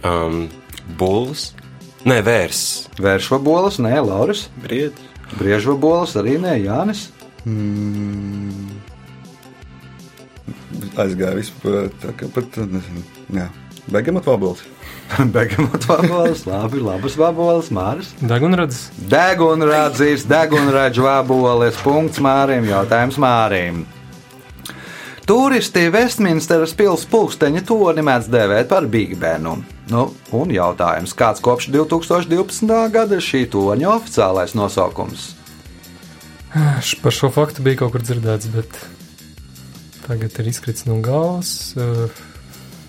[0.03, 0.49] Um,
[0.99, 1.53] Bulls.
[2.07, 2.61] Nē, vērs.
[3.03, 4.45] Vēršvaboles, nē, Lauris.
[4.63, 5.03] Briedis.
[5.35, 7.09] Briežvaboles arī nē, Jānis.
[10.97, 13.03] Aizgāja vispār tā kā pat, nezinu,
[13.35, 13.49] jā.
[13.91, 14.63] Beigam atvabols.
[15.35, 18.09] Begamot vaboles, labi, labas vaboles, Māris.
[18.19, 18.87] Degunrads.
[19.11, 23.85] Degunrādzīs, degunraģu vaboles, punkts Mārim, jautājums Mārim.
[25.27, 29.57] Turisti Vestminsteras pilsētas pulksteņa torni mēdz dēvēt par Big Benu.
[29.91, 32.71] Nu, un jautājums, kāds kopš 2012.
[32.93, 35.33] gada ir šī torņa oficiālais nosaukums?
[37.03, 38.79] Par šo faktu bija kaut kur dzirdēts, bet
[40.07, 41.73] tagad ir izkrits no galvas.
[41.75, 42.07] Uh,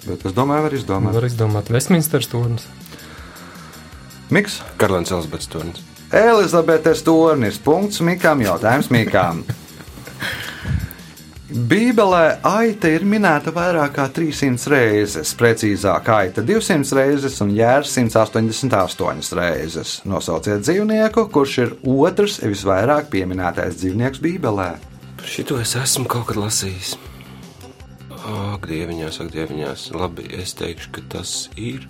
[0.06, 1.18] Bet es domāju, var izdomāt.
[1.18, 2.70] var izdomāt Westminsteras turns.
[4.30, 4.60] Miks?
[4.78, 5.82] Karlēns Elizabets Turns.
[6.14, 7.58] Elizabetes tornis.
[7.58, 8.44] Punkts Mikam.
[8.46, 9.42] Jautājums Mikam.
[11.48, 19.30] Bībelē aita ir minēta vairāk kā 300 reizes, precīzāk, aita 200 reizes un jērs 188
[19.38, 19.94] reizes.
[20.04, 24.66] Nosauciet dzīvnieku, kurš ir otrs visvairāk pieminētais dzīvnieks Bībelē.
[25.16, 26.98] Par šito es esmu kaut kad lasījis.
[28.28, 29.86] Ak, dieviņās, ak, dieviņās.
[29.96, 31.86] Labi, es teikšu, ka tas ir.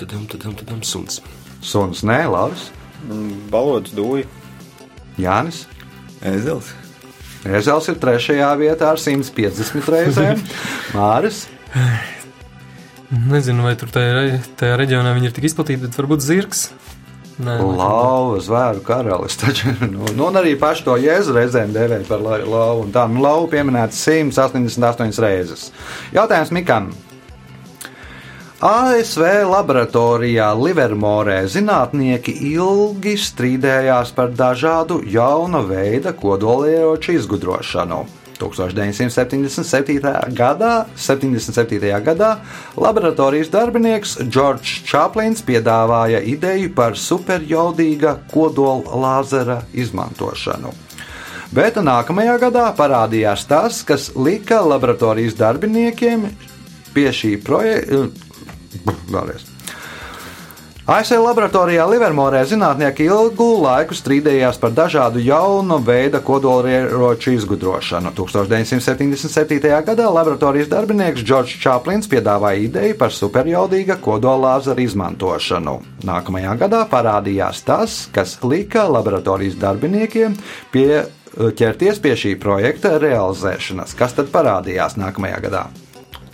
[0.00, 1.20] Tadam, tadam, tadam, suns.
[1.60, 2.70] Suns, nē, Lauris,
[3.52, 4.24] Balods dūja.
[5.20, 5.66] Jānis.
[6.24, 6.72] Ezels.
[7.44, 10.40] Ezels ir trešajā vietā ar 150 reizēm.
[10.96, 11.44] Māris.
[13.14, 16.68] Nezinu, vai tur tajā, tajā reģionā viņi ir tik izplatīti, bet varbūt zirgs.
[17.44, 19.36] Nē, Lauva, zvēru karalis.
[19.42, 22.86] Taču, nu, nu, un arī pašu to jēzu reizēm dēvēja par la- lauvu.
[22.94, 25.68] Tā nu, lauva pieminēta 188 reizes.
[26.14, 26.92] Jautājums Mikam.
[28.64, 37.98] ASV laboratorijā Livermorē zinātnieki ilgi strīdējās par dažādu jauna veida kodolieroču izgudrošanu.
[38.40, 40.00] 1977.
[40.32, 41.92] gadā, 77.
[42.08, 42.30] gadā
[42.80, 50.72] laboratorijas darbinieks Džordžs Čaplins piedāvāja ideju par superjaudīga kodola lāzera izmantošanu.
[51.52, 56.30] Bet nākamajā gadā parādījās tas, kas lika laboratorijas darbiniekiem
[56.96, 58.23] pie šī projekta.
[59.10, 59.50] Vēlreiz.
[60.84, 68.10] ASV laboratorijā Livermorē zinātnieki ilgu laiku strīdējās par dažādu jaunu veidu kodolieroču izgudrošanu.
[68.12, 69.70] 1977.
[69.86, 75.78] gadā laboratorijas darbinieks Džordžs Čaplins piedāvāja ideju par superjaudīga kodolāzeru izmantošanu.
[76.04, 80.36] Nākamajā gadā parādījās tas, kas lika laboratorijas darbiniekiem
[80.74, 83.96] pie, ķerties pie šī projekta realizēšanas.
[83.96, 85.64] Kas tad parādījās nākamajā gadā?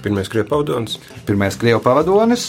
[0.05, 0.99] Pirmais krievu pavadonis.
[1.29, 2.47] Pirmais krievu pavadonis.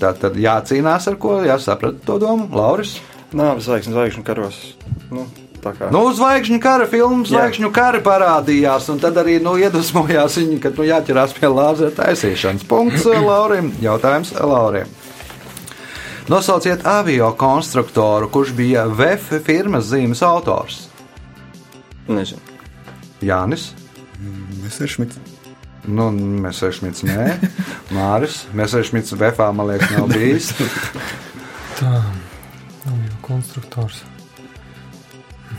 [0.00, 2.98] Tā tad jācīnās ar ko, jāsaprot to domu, Lauris.
[3.34, 4.60] Nāves zvaigznes, zvaigžņu karos.
[5.14, 5.26] Nu.
[5.64, 10.84] Nu, zvaigžņu kara filmas, zvaigžņu kara parādījās, un tad arī nu, iedvesmojās viņi, ka nu,
[10.84, 12.66] jāķerās pie lāzera taisīšanas.
[12.68, 13.72] Punkts Laurim.
[13.80, 14.90] Jautājums Laurim.
[16.28, 20.86] Nosauciet avio konstruktoru, kurš bija VF firmas zīmes autors.
[22.08, 22.40] Nezinu.
[23.24, 23.70] Jānis.
[24.60, 25.33] Messerschmitt.
[25.84, 26.08] Nu,
[26.44, 27.26] Messerschmitts, nē,
[27.92, 28.44] Māris.
[28.56, 30.50] Messerschmitts VFā, man liekas, nav bijis.
[31.78, 31.92] Tā,
[32.84, 34.02] nav jau konstruktors.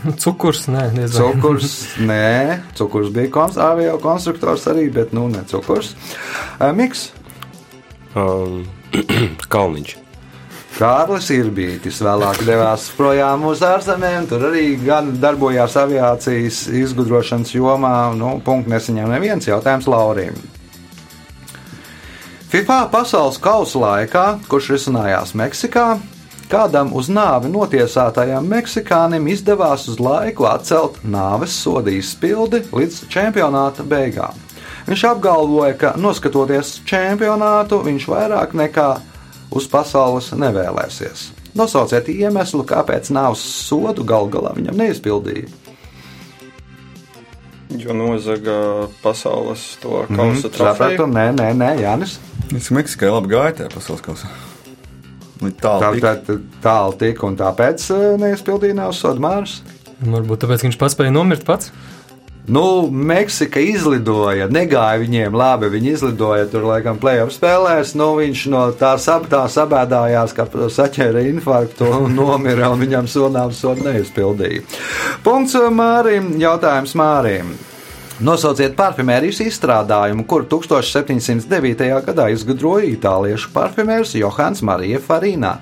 [0.04, 1.32] Nu, Cukurs, nē, nezinu.
[1.32, 5.94] Cukurs, nē, cukurs bija konst avio konstruktors arī, bet nu ne cukurs.
[6.60, 7.08] Eh, Miks.
[8.16, 8.66] Um,
[9.52, 9.96] Kalniņš.
[10.76, 14.26] Kārlis Irbītis vēlāk devās projām uz ārzemēm.
[14.28, 17.92] Tur arī gan darbojās aviācijas izgudrošanas jomā.
[18.12, 20.36] Nu, punktu nesaņēma neviens jautājums Laurim.
[22.52, 25.86] FIFA pasaules kausa laikā, kurš risinājās Meksikā,
[26.52, 34.36] kādam uz nāvi notiesātajam meksikānim izdevās uz laiku atcelt nāves soda izpildi līdz čempionāta beigām.
[34.86, 38.90] Viņš apgalvoja, ka noskatoties čempionātu, viņš vairāk nekā
[39.50, 41.30] uz pasaules nevēlēsies.
[41.56, 45.48] Nosauciet iemeslu, kāpēc nāves sodu gal galā viņam neizpildīja.
[47.76, 51.06] Jo nozaga pasaules to kausa Mhm, Sapratu, trofeju.
[51.10, 52.18] nē, nē, nē, Jānis.
[52.54, 54.28] Es Meksikai labi gāju tajā pasaules kausā.
[55.40, 59.58] Tā Tālu tā, tā, tālu tika un tāpēc eh, neizpildīja nāves sodu mārs.
[60.00, 61.72] Varbūt tāpēc ka viņš pats spēja nomirt pats.
[62.46, 65.70] Nu, Meksika izlidoja, negāja viņiem labi.
[65.72, 67.94] Viņi izlidoja tur, laikam, plēsoņu spēlēs.
[67.98, 73.58] Nu, viņš no tā, sab, tā sabēdājās, ka saķēra infarktu un nomira, un viņam sonāms
[73.64, 74.62] sodu neizpildīja.
[75.26, 76.36] Punkts Mārim.
[76.38, 77.56] Jautājums Mārim.
[78.16, 81.90] Nosauciet parfimērijas izstrādājumu, kuru 1709.
[82.06, 85.58] gadā izgudroja itāliešu parfimērs Johans Marija Farīna.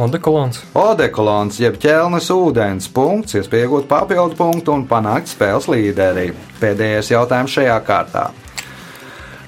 [0.00, 0.62] Odekolons.
[0.80, 6.30] Odekolons, jeb ķelnes ūdens punkts, iespēja iegūt papildu punktu un panākt spēles līderi.
[6.60, 8.30] Pēdējais jautājums šajā kārtā.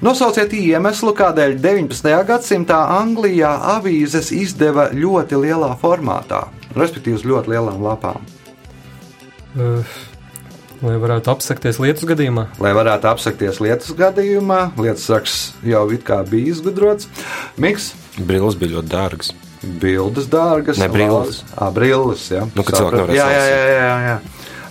[0.03, 2.09] Nosauciet iemeslu, kādēļ 19.
[2.27, 6.43] gadsimtā Anglijā avīzes izdeva ļoti lielā formātā,
[6.75, 8.19] respektīvi uz ļoti lielām lapām.
[9.53, 9.95] Uh,
[10.83, 12.49] lai varētu apsekties lietus gadījumā.
[12.61, 17.09] Lai varētu apsakties lietus gadījumā, lietus saks jau it kā bija izgudrots.
[17.57, 19.33] Miks, Brilles bija ļoti dārgas.
[19.63, 21.43] Bildes dārgas, Ne, brilles.
[21.57, 22.43] Ah, brilles, jā.
[22.55, 23.13] Nu, kad cilvēki Sapratu.
[23.13, 24.19] nevarēja jā, jā, jā, jā, jā.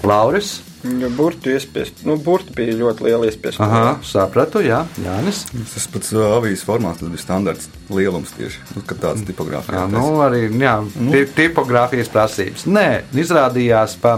[0.04, 0.52] Lauris.
[0.82, 2.00] Jo burtu iespiest.
[2.02, 3.60] Nu, burti bija ļoti liela iespiest.
[3.62, 5.44] Aha, sapratu, jā, Jānis.
[5.74, 8.58] Tas pats uh, avīzes formāts, tas bija standarts lielums tieši.
[8.74, 9.78] Nu, kad tāds tipogrāfijā.
[9.78, 10.72] Jā, nu, arī jā,
[11.12, 12.66] ti- tipogrāfijas prasības.
[12.66, 14.16] Nē, izrādījās, pa,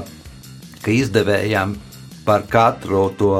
[0.80, 1.76] ka izdevējām
[2.24, 3.34] par katru to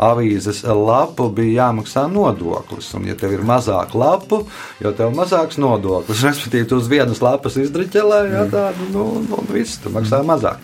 [0.00, 2.90] avīzes lapu bija jāmaksā nodoklis.
[2.96, 4.42] Un, ja tev ir mazāk lapu,
[4.80, 9.80] jo tev mazāks nodoklis, respektīvi, tu uz vienas lapas izdriķelē, jā, tādu, nu, nu, viss,
[9.82, 10.60] tu maksā mazāk.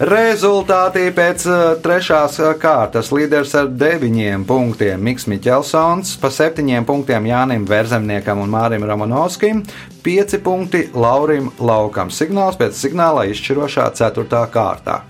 [0.00, 7.28] Rezultātī pēc uh, trešās uh, kārtas līderis ar deviņiem punktiem Miks Miķelsons, pa septiņiem punktiem
[7.28, 9.60] Jānim Verzemniekam un Mārim Romanovskim,
[10.00, 12.08] pieci punkti Laurim Laukam.
[12.08, 15.02] Signāls pēc signāla izšķirošā ceturtā kārtā.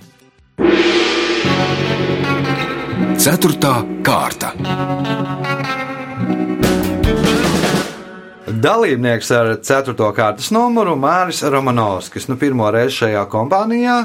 [3.21, 3.73] Ceturtā
[4.07, 4.53] kārta.
[8.61, 9.95] Dalībnieks ar 4.
[10.17, 12.27] kārtas numuru Māris Romanovskis.
[12.31, 14.01] Nu, pirmo reizi šajā kompānijā,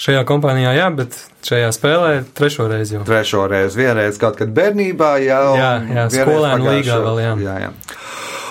[0.00, 1.12] Šajā kompānijā, jā, bet
[1.44, 3.02] šajā spēlē trešo reizi jau.
[3.04, 7.34] trešo reizi, vienreiz kaut kad bērnībā, jau Jā, jā, skolēnu līgā vēl, jā.
[7.44, 7.68] jā, jā.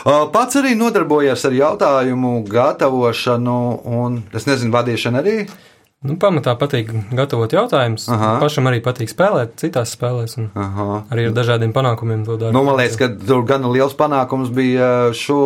[0.06, 5.36] Uh, Pats arī nodarbojies ar jautājumu gatavošanu, un es nezinu, vadīšanu arī.
[6.00, 8.06] Nu, pamatā patīk gatavot jautājumus.
[8.40, 10.38] Pašam arī patīk spēlēt citās spēlēs.
[11.12, 12.56] Arī ar dažādiem panākumiem to dara.
[12.56, 15.42] Nu, man liekas, ka tur gan liels panākums bija šo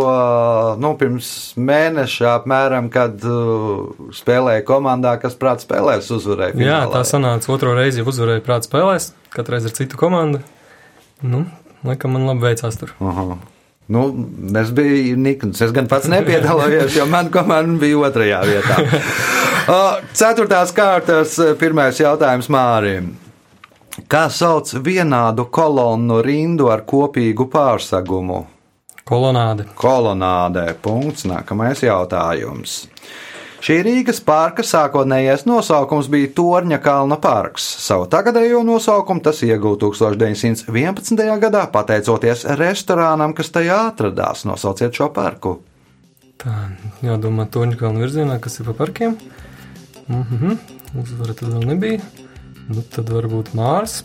[0.77, 6.53] nu, pirms mēneša, apmēram, kad uh, spēlēja komandā, kas prāt spēlēs uzvarēja.
[6.53, 6.91] Jā, finālā.
[6.99, 10.43] tā sanāca otro reizi, jau uzvarēja prāta spēlēs, katreiz ar citu komandu.
[11.25, 11.47] Nu,
[11.81, 12.93] laikam man labi veicās tur.
[13.01, 13.39] Aha.
[13.89, 14.05] Nu,
[14.61, 15.65] es biju Nikns.
[15.65, 18.77] Es gan pats nepiedalījos, jo man komanda bija otrajā vietā.
[19.63, 23.13] Ceturtās kārtas uh, pirmais jautājums Mārim.
[24.12, 28.41] Kā sauc vienādu kolonnu rindu ar kopīgu pārsegumu?
[29.08, 29.67] Kolonāde.
[29.80, 30.73] kolonādē.
[30.82, 31.23] Punkts.
[31.30, 32.89] Nākamais jautājums.
[33.63, 37.63] Šī Rīgas parka sākotnējais nosaukums bija Torņa kalna parks.
[37.86, 41.23] Savu tagadējo nosaukumu tas iegūta 1911.
[41.39, 44.43] gadā, pateicoties restorānam, kas tajā atradās.
[44.49, 45.62] Nosauciet šo parku.
[46.43, 46.58] Tā,
[47.06, 49.15] jādomā Toņa kalna virzienā, kas ir pa parkiem.
[50.11, 50.57] Mhm,
[50.99, 51.99] uzvara tad vēl nebija.
[52.69, 54.01] Nu, tad varbūt Mārs,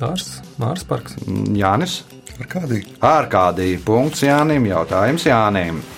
[0.00, 1.16] Dārs, Mārs parks.
[1.26, 2.00] Mm, Jānis.
[2.40, 2.84] Ar kādī?
[3.04, 3.80] Ārkādīgi.
[3.84, 4.64] Punkts Jānim.
[4.70, 5.82] Jautājums Jānim.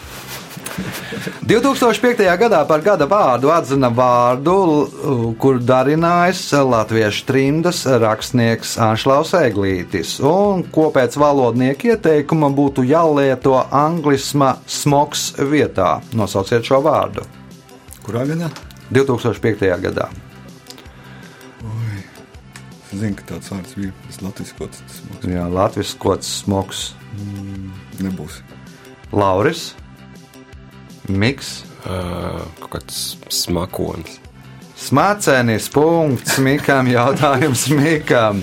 [1.46, 2.22] 2005.
[2.40, 4.54] gadā par gada vārdu atzina vārdu,
[5.42, 14.56] kur darinājis latviešu trimdas rakstnieks Anšlaus Eglītis, un ko pēc valodnieka ieteikuma būtu jālieto anglisma
[14.66, 15.98] smogs vietā.
[16.16, 17.26] Nosauciet šo vārdu.
[18.02, 18.50] Kurā gadā?
[18.92, 19.66] 2005.
[19.82, 20.08] gadā.
[22.92, 23.92] Es zinu, ka tāds vārds bija.
[24.06, 26.92] Tas latviešu kaut kas tāds Jā, Latvijas kods smogs.
[28.00, 28.40] nebūs.
[29.12, 29.74] Lauris,
[31.08, 34.20] Miks, Uh, kaut kāds smakonis.
[34.78, 38.38] Smacenis, punkts, Mikam, jautājums Mikam.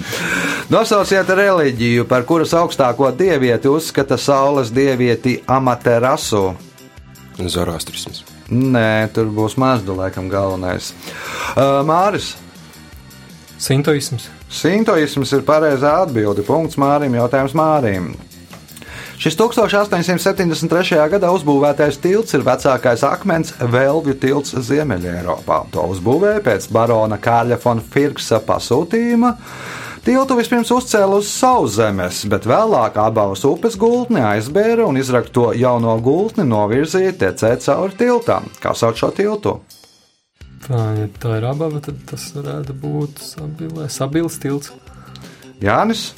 [0.70, 6.50] Nosauciet reliģiju, par kuras augstāko dievieti uzskata saules dievieti Amaterasu.
[7.40, 8.26] Zoroastrisms.
[8.50, 10.94] Nē, tur būs mazdu, laikam, galvenais.
[11.54, 12.34] Uh, Māris,
[13.60, 14.30] Sintoisms.
[14.50, 16.46] Sintoisms ir pareizā atbilde.
[16.48, 18.14] Punkts Mārim, jautājums Mārim.
[19.20, 20.96] Šis 1873.
[21.12, 25.66] gadā uzbūvētais tilts ir vecākais akmens Velvju tilts Ziemeļā-Eiropā.
[25.76, 29.34] To uzbūvēja pēc barona Kārļa von Firksa pasūtījuma.
[30.10, 36.48] Tiltu vispirms uzcēla uz sauszemes, bet vēlāk abas upes gultni aizbēra un izrakto jauno gultni
[36.50, 38.50] novirzīja tecēt cauri tiltam.
[38.64, 39.60] Kā sauc šo tiltu?
[40.66, 44.74] Tā, ja tā ir abava, tad tas varētu būt sabilē, sabils tilts.
[45.62, 46.10] Jānis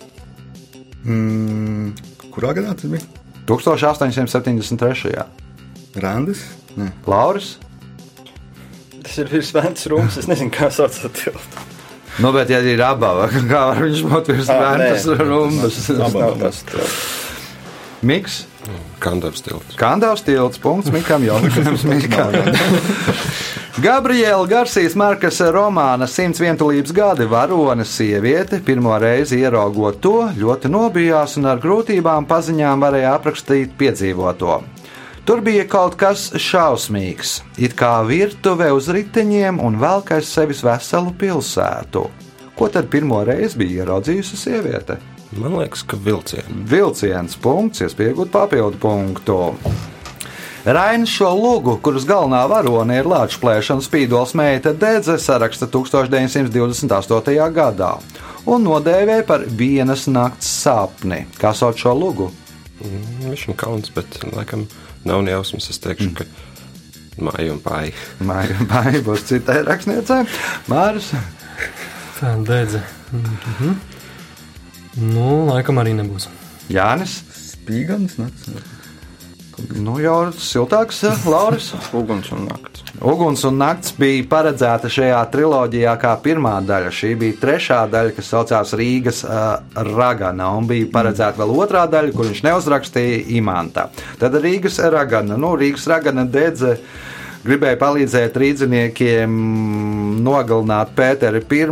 [1.02, 1.96] Mm,
[2.30, 3.02] kurā gadā tas bija?
[3.50, 5.26] 1873.
[6.02, 6.46] Randis?
[6.78, 6.92] Nē.
[7.10, 7.56] Lauris.
[9.02, 10.20] Tas ir virs Vēncas rūmas.
[10.22, 11.71] Es nezinu, kā sauc to tiltu.
[12.20, 14.02] Nu, bet, ja ir abava, kā var viņš
[14.52, 15.18] Ah, vēntures nē.
[15.24, 15.82] rumbas?
[15.88, 17.02] Tas tas tilts.
[18.02, 18.40] Miks,
[19.02, 19.76] Kandavs tilts.
[19.78, 22.34] Kandavs tilts, punkts Mikam, jautājums Mikam.
[23.82, 31.38] Gabriela Garcijas Markas romāna Simts vientulības gadi varonas sieviete pirmo reizi ieraugot to, ļoti nobijās
[31.40, 34.60] un ar grūtībām paziņām varēja aprakstīt piedzīvoto.
[35.32, 41.14] Tur bija kaut kas šausmīgs, it kā virtuve uz riteņiem un velk aiz sevis veselu
[41.22, 42.02] pilsētu.
[42.58, 44.98] Ko tad pirmo reizi bija ieraudzījusi sieviete?
[45.40, 46.66] Man liekas, ka vilcieni.
[46.74, 49.40] Vilciens punkts, iespējot papildu punktu.
[50.68, 57.40] Rainis šo lugu, kuras galvenā varone ir Latvijas plēšanas spīdols meita Dedze, saraksta 1928.
[57.56, 57.94] gadā
[58.52, 61.24] un nodēvēja par vienas nakts sapni.
[61.40, 62.34] Kā sauc šo lugu?
[62.84, 64.68] Mm, Viņš ir kauns, bet laikam
[65.08, 65.70] nav nejausmas.
[65.74, 66.26] Es teikšu, ka
[67.22, 67.94] māja un pāri.
[68.22, 70.24] Vai būs citai rakstniecei?
[70.72, 71.12] Māris.
[72.20, 72.84] Tā dedze.
[73.12, 73.80] Mhm.
[75.12, 76.28] Nu, laikam arī nebūs.
[76.72, 77.22] Jānis.
[77.62, 78.50] Spīgans nakts.
[79.78, 81.72] Nu, jau siltāks, Lauris.
[81.94, 82.71] Uguns un nakts.
[83.02, 86.92] Uguns un nakts bija paredzēta šajā triloģijā kā pirmā daļa.
[86.94, 89.56] Šī bija trešā daļa, kas saucās Rīgas uh,
[89.88, 93.88] Ragana, un bija paredzēta vēl otrā daļa, kur viņš neuzrakstīja Imanta.
[94.22, 96.78] Tad Rīgas Ragana, nu, Rīgas Ragana dedze.
[97.42, 99.32] Gribēja palīdzēt rīzniekiem
[100.22, 101.64] nogalināt Pēteri I,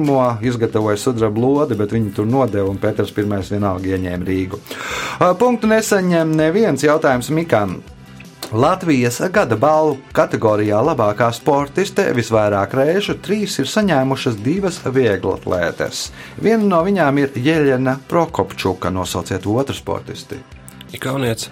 [0.50, 4.64] izgatavoja sudraba lodi, bet viņi tur nodeva, un Pēters I vienalga ieņēma Rīgu.
[5.38, 7.78] Punktu nesaņem neviens jautājums Mikam.
[8.50, 16.08] Latvijas gada balvu kategorijā labākā sportiste visvairāk reižu trīs ir saņēmušas divas vieglatlētes.
[16.42, 20.40] Viena no viņām ir Jeļena Prokopčuka, nosauciet otru sportisti.
[20.98, 21.52] Ikaunietis.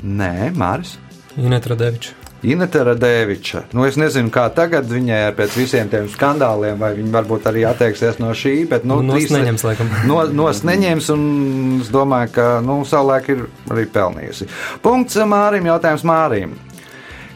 [0.00, 0.96] Nē, Māris.
[1.36, 2.16] Ineta Radeviča.
[2.42, 3.64] Inete Radeviča.
[3.74, 8.20] Nu, es nezinu, kā tagad viņai pēc visiem tiem skandāliem, vai viņa varbūt arī atteiksies
[8.22, 9.90] no šī, bet nu, Nu, nost trīs- neņems, laikam.
[10.06, 14.46] No, nos neņems, un es domāju, ka nu, savulaik ir arī pelnījusi.
[14.82, 16.54] Punkts Mārim, jautājums Mārim.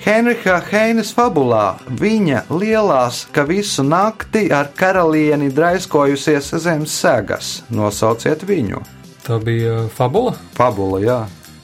[0.02, 7.62] Henriha Heinas fabulā viņa lielās, ka visu nakti ar karalieni draiskojusies zem segas.
[7.70, 8.82] Nosauciet viņu.
[9.22, 10.34] Tā bija fabula.
[10.54, 11.20] Fabula, jā,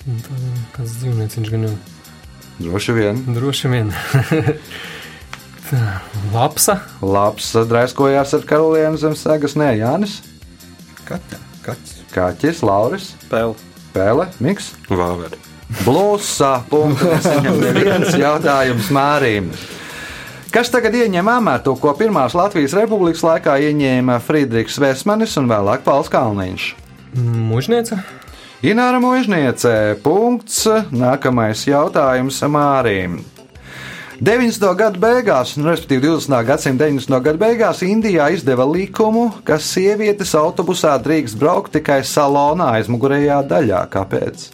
[0.08, 0.36] Un tā,
[0.72, 1.72] Kāds dzīvnieks viņš gan jau
[2.58, 3.20] droši vien.
[3.34, 3.92] droši vien.
[6.34, 6.78] Lapsa.
[7.04, 9.56] Labs draiskojās ar karalieni zem segas.
[9.58, 10.20] Nē, Jānis,
[11.08, 11.40] Kaķa.
[11.64, 11.96] Kaķis.
[12.12, 13.54] Kāķis, Lauris, Pēl.
[13.94, 14.72] Pēle, Miks.
[14.88, 15.36] Vāveri.
[15.84, 16.62] Blusa.
[16.70, 19.50] Punktu nesaņem neviens jautājums Mārim.
[20.52, 26.08] Kas tagad ieņem amatu, ko pirmās Latvijas republikas laikā ieņēma Friedrichs Vesmanis un vēlāk Pauls
[26.12, 26.70] Kalniņš?
[27.20, 28.00] Mūžniece.
[28.58, 30.00] Ināra Mūžniece.
[30.02, 30.64] Punkts.
[30.90, 33.20] Nākamais jautājums Mārim.
[34.18, 34.64] 90.
[34.74, 36.40] gada beigās, nu, respektīvi 20.
[36.48, 37.20] gadsimta 90.
[37.22, 43.84] gada beigās, Indijā izdeva likumu, ka sievietes autobusā drīkst braukt tikai salonā aizmugurējā daļā.
[43.94, 44.48] Kāpēc?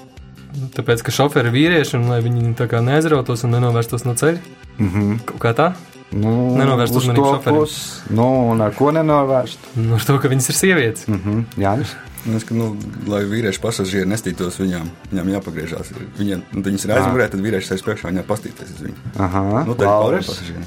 [0.77, 4.39] Tāpēc, ka šoferi ir vīrieši un lai viņi tā kā neaizrautos un nenovērstos no ceļa.
[4.77, 5.19] Mm -hmm.
[5.33, 5.73] Kaut kā tā.
[6.13, 7.59] Nu, Nenovērst uz uzmanību šoferim.
[7.59, 7.81] pusi.
[8.15, 9.59] Nu, un ar ko nenovērst?
[9.77, 11.09] Nu, ar to, ka viņas ir sievietes.
[11.09, 11.15] Mm.
[11.15, 11.41] Mhm.
[11.57, 11.97] Jānis.
[12.25, 12.71] Es, ka, nu,
[13.11, 15.91] lai vīrieši pasažieri nestītos viņām, viņām jāpagriežās.
[16.17, 19.03] Viņiem, nu, viņas ir aizmugurē, tad vīrieši sēž priekšā, viņām pastīties uz viņu.
[19.21, 20.31] Aha, Nu, tā ir Lauris.
[20.33, 20.65] pasažieri.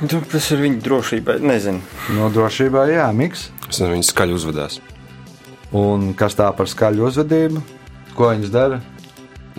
[0.00, 1.38] Nu, Tas ir viņa drošībai.
[1.44, 1.82] Nezinu.
[2.16, 3.48] No drošībā, jā, miks.
[3.68, 4.78] Es nezinu, viņi skaļi uzvedās.
[5.76, 7.60] Un kas tā par skaļu uzvedību?
[8.16, 8.80] Ko viņas dara?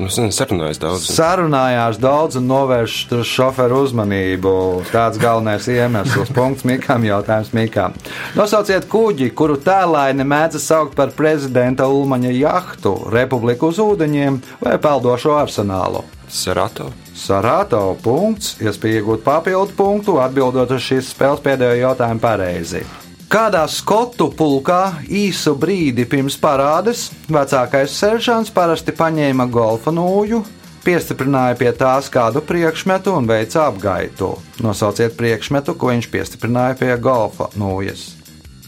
[0.02, 1.04] Nu, sarunājos daudz.
[1.14, 2.96] Sarunājās daudz un novērš
[3.28, 4.54] šoferu uzmanību.
[4.90, 6.32] Tāds galvenais iemesls.
[6.34, 7.94] Punkts Mikam, jautājums Mikam.
[8.34, 15.38] Nosauciet kuģi, kuru tēlaini mēdz saukt par prezidenta Ulmaņa jahtu, republiku uz ūdeņiem vai peldošo
[15.38, 16.02] arsenālu.
[16.32, 16.90] Sarato.
[17.22, 22.86] Sarāto punkts, iespēja iegūt papildu punktu, atbildot uz šīs spēles pēdējo jautājumu pareizi.
[23.32, 30.42] Kādā skotu pulkā īsu brīdi pirms parādes vecākais seržants parasti paņēma golfa nūju,
[30.84, 34.34] piestiprināja pie tās kādu priekšmetu un veica apgaitu.
[34.60, 38.04] Nosauciet priekšmetu, ko viņš piestiprināja pie golfa nūjas.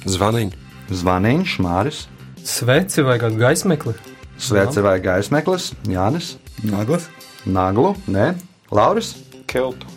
[0.07, 0.55] Zvaniņš.
[0.95, 2.05] Zvaniņš, Māris,
[2.47, 3.97] Sveci vai gaismekli?
[4.39, 7.11] Svece vai gaismeklis, Jānis, Naglas?
[7.43, 8.32] Naglu, nē,
[8.72, 9.18] Lauris.
[9.43, 9.91] Keltu.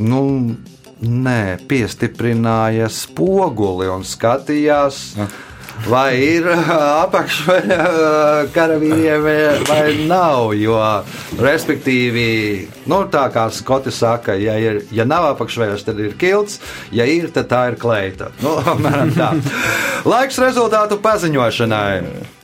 [0.00, 0.56] Nu,
[1.02, 5.00] nē, piestiprināja spoguli un skatījās.
[5.88, 6.46] Vai ir
[7.04, 7.86] apakšveļa
[8.54, 9.24] karavīriem
[9.66, 10.52] vai nav?
[10.58, 10.76] Jo,
[11.40, 12.26] respektīvi,
[12.92, 16.60] nu, tā kā Skoti saka, ja, ir, ja nav apakšveļas, tad ir kilts,
[16.94, 18.30] ja ir, tad tā ir kleita.
[18.44, 18.58] Nu.
[20.12, 22.41] Laiks rezultātu paziņošanai.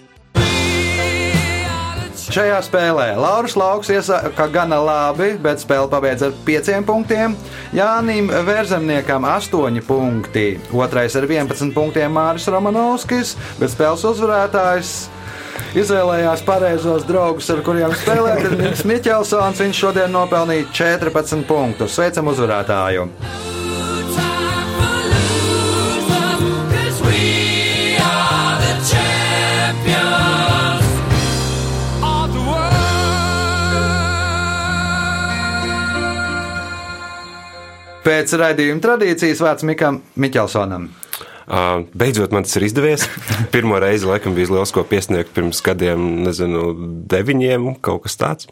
[2.29, 7.37] Šajā spēlē Lauris Lauks iesāka gana labi, bet spēle pabeidz ar 5 punktiem.
[7.73, 14.95] Jānim Vērzemniekam 8 punkti, otrais ar 11 punktiem Māris Romanovskis, bet spēles uzvarētājs
[15.81, 18.45] izvēlējās pareizos draugus, ar kuriem spēlēt.
[18.61, 21.97] Mikls Miķelsons, viņš šodien nopelnīja 14 punktus.
[21.97, 23.09] Sveicam uzvarētāju!
[38.05, 40.89] Pēc raidījuma tradīcijas vārds Mikam Miķelsonam.
[41.49, 43.07] Beidzot, man tas ir izdevies.
[43.55, 46.71] Pirmo reizi, laikam, bija liels, ko piesniegt pirms gadiem, nezinu,
[47.09, 48.51] deviņiem, kaut kas tāds.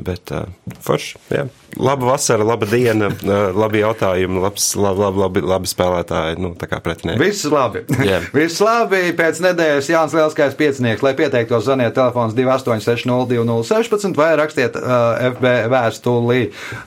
[0.00, 0.48] Bet, uh,
[0.82, 1.46] forši, jā.
[1.80, 6.36] Laba vasara, laba diena, uh, labi jautājumi, labs, labi, labi, labi, labi spēlētāji.
[6.42, 7.20] Nu, tā kā pretinieki.
[7.22, 7.84] Viss labi.
[8.04, 8.20] Jā.
[8.36, 9.00] Viss labi.
[9.16, 16.40] Pēc nedēļas Jānis Lielskais piecinieks, lai pieteiktos, zvaniet telefons 28602016 vai rakstiet uh, FB vēstulī.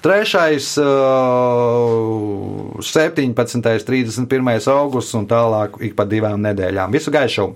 [0.06, 3.86] Trešais, uh, 17.
[3.90, 4.56] 31.
[4.70, 6.94] augusts un tālāk ik pa divām nedēļām.
[6.94, 7.56] Visu gaišu!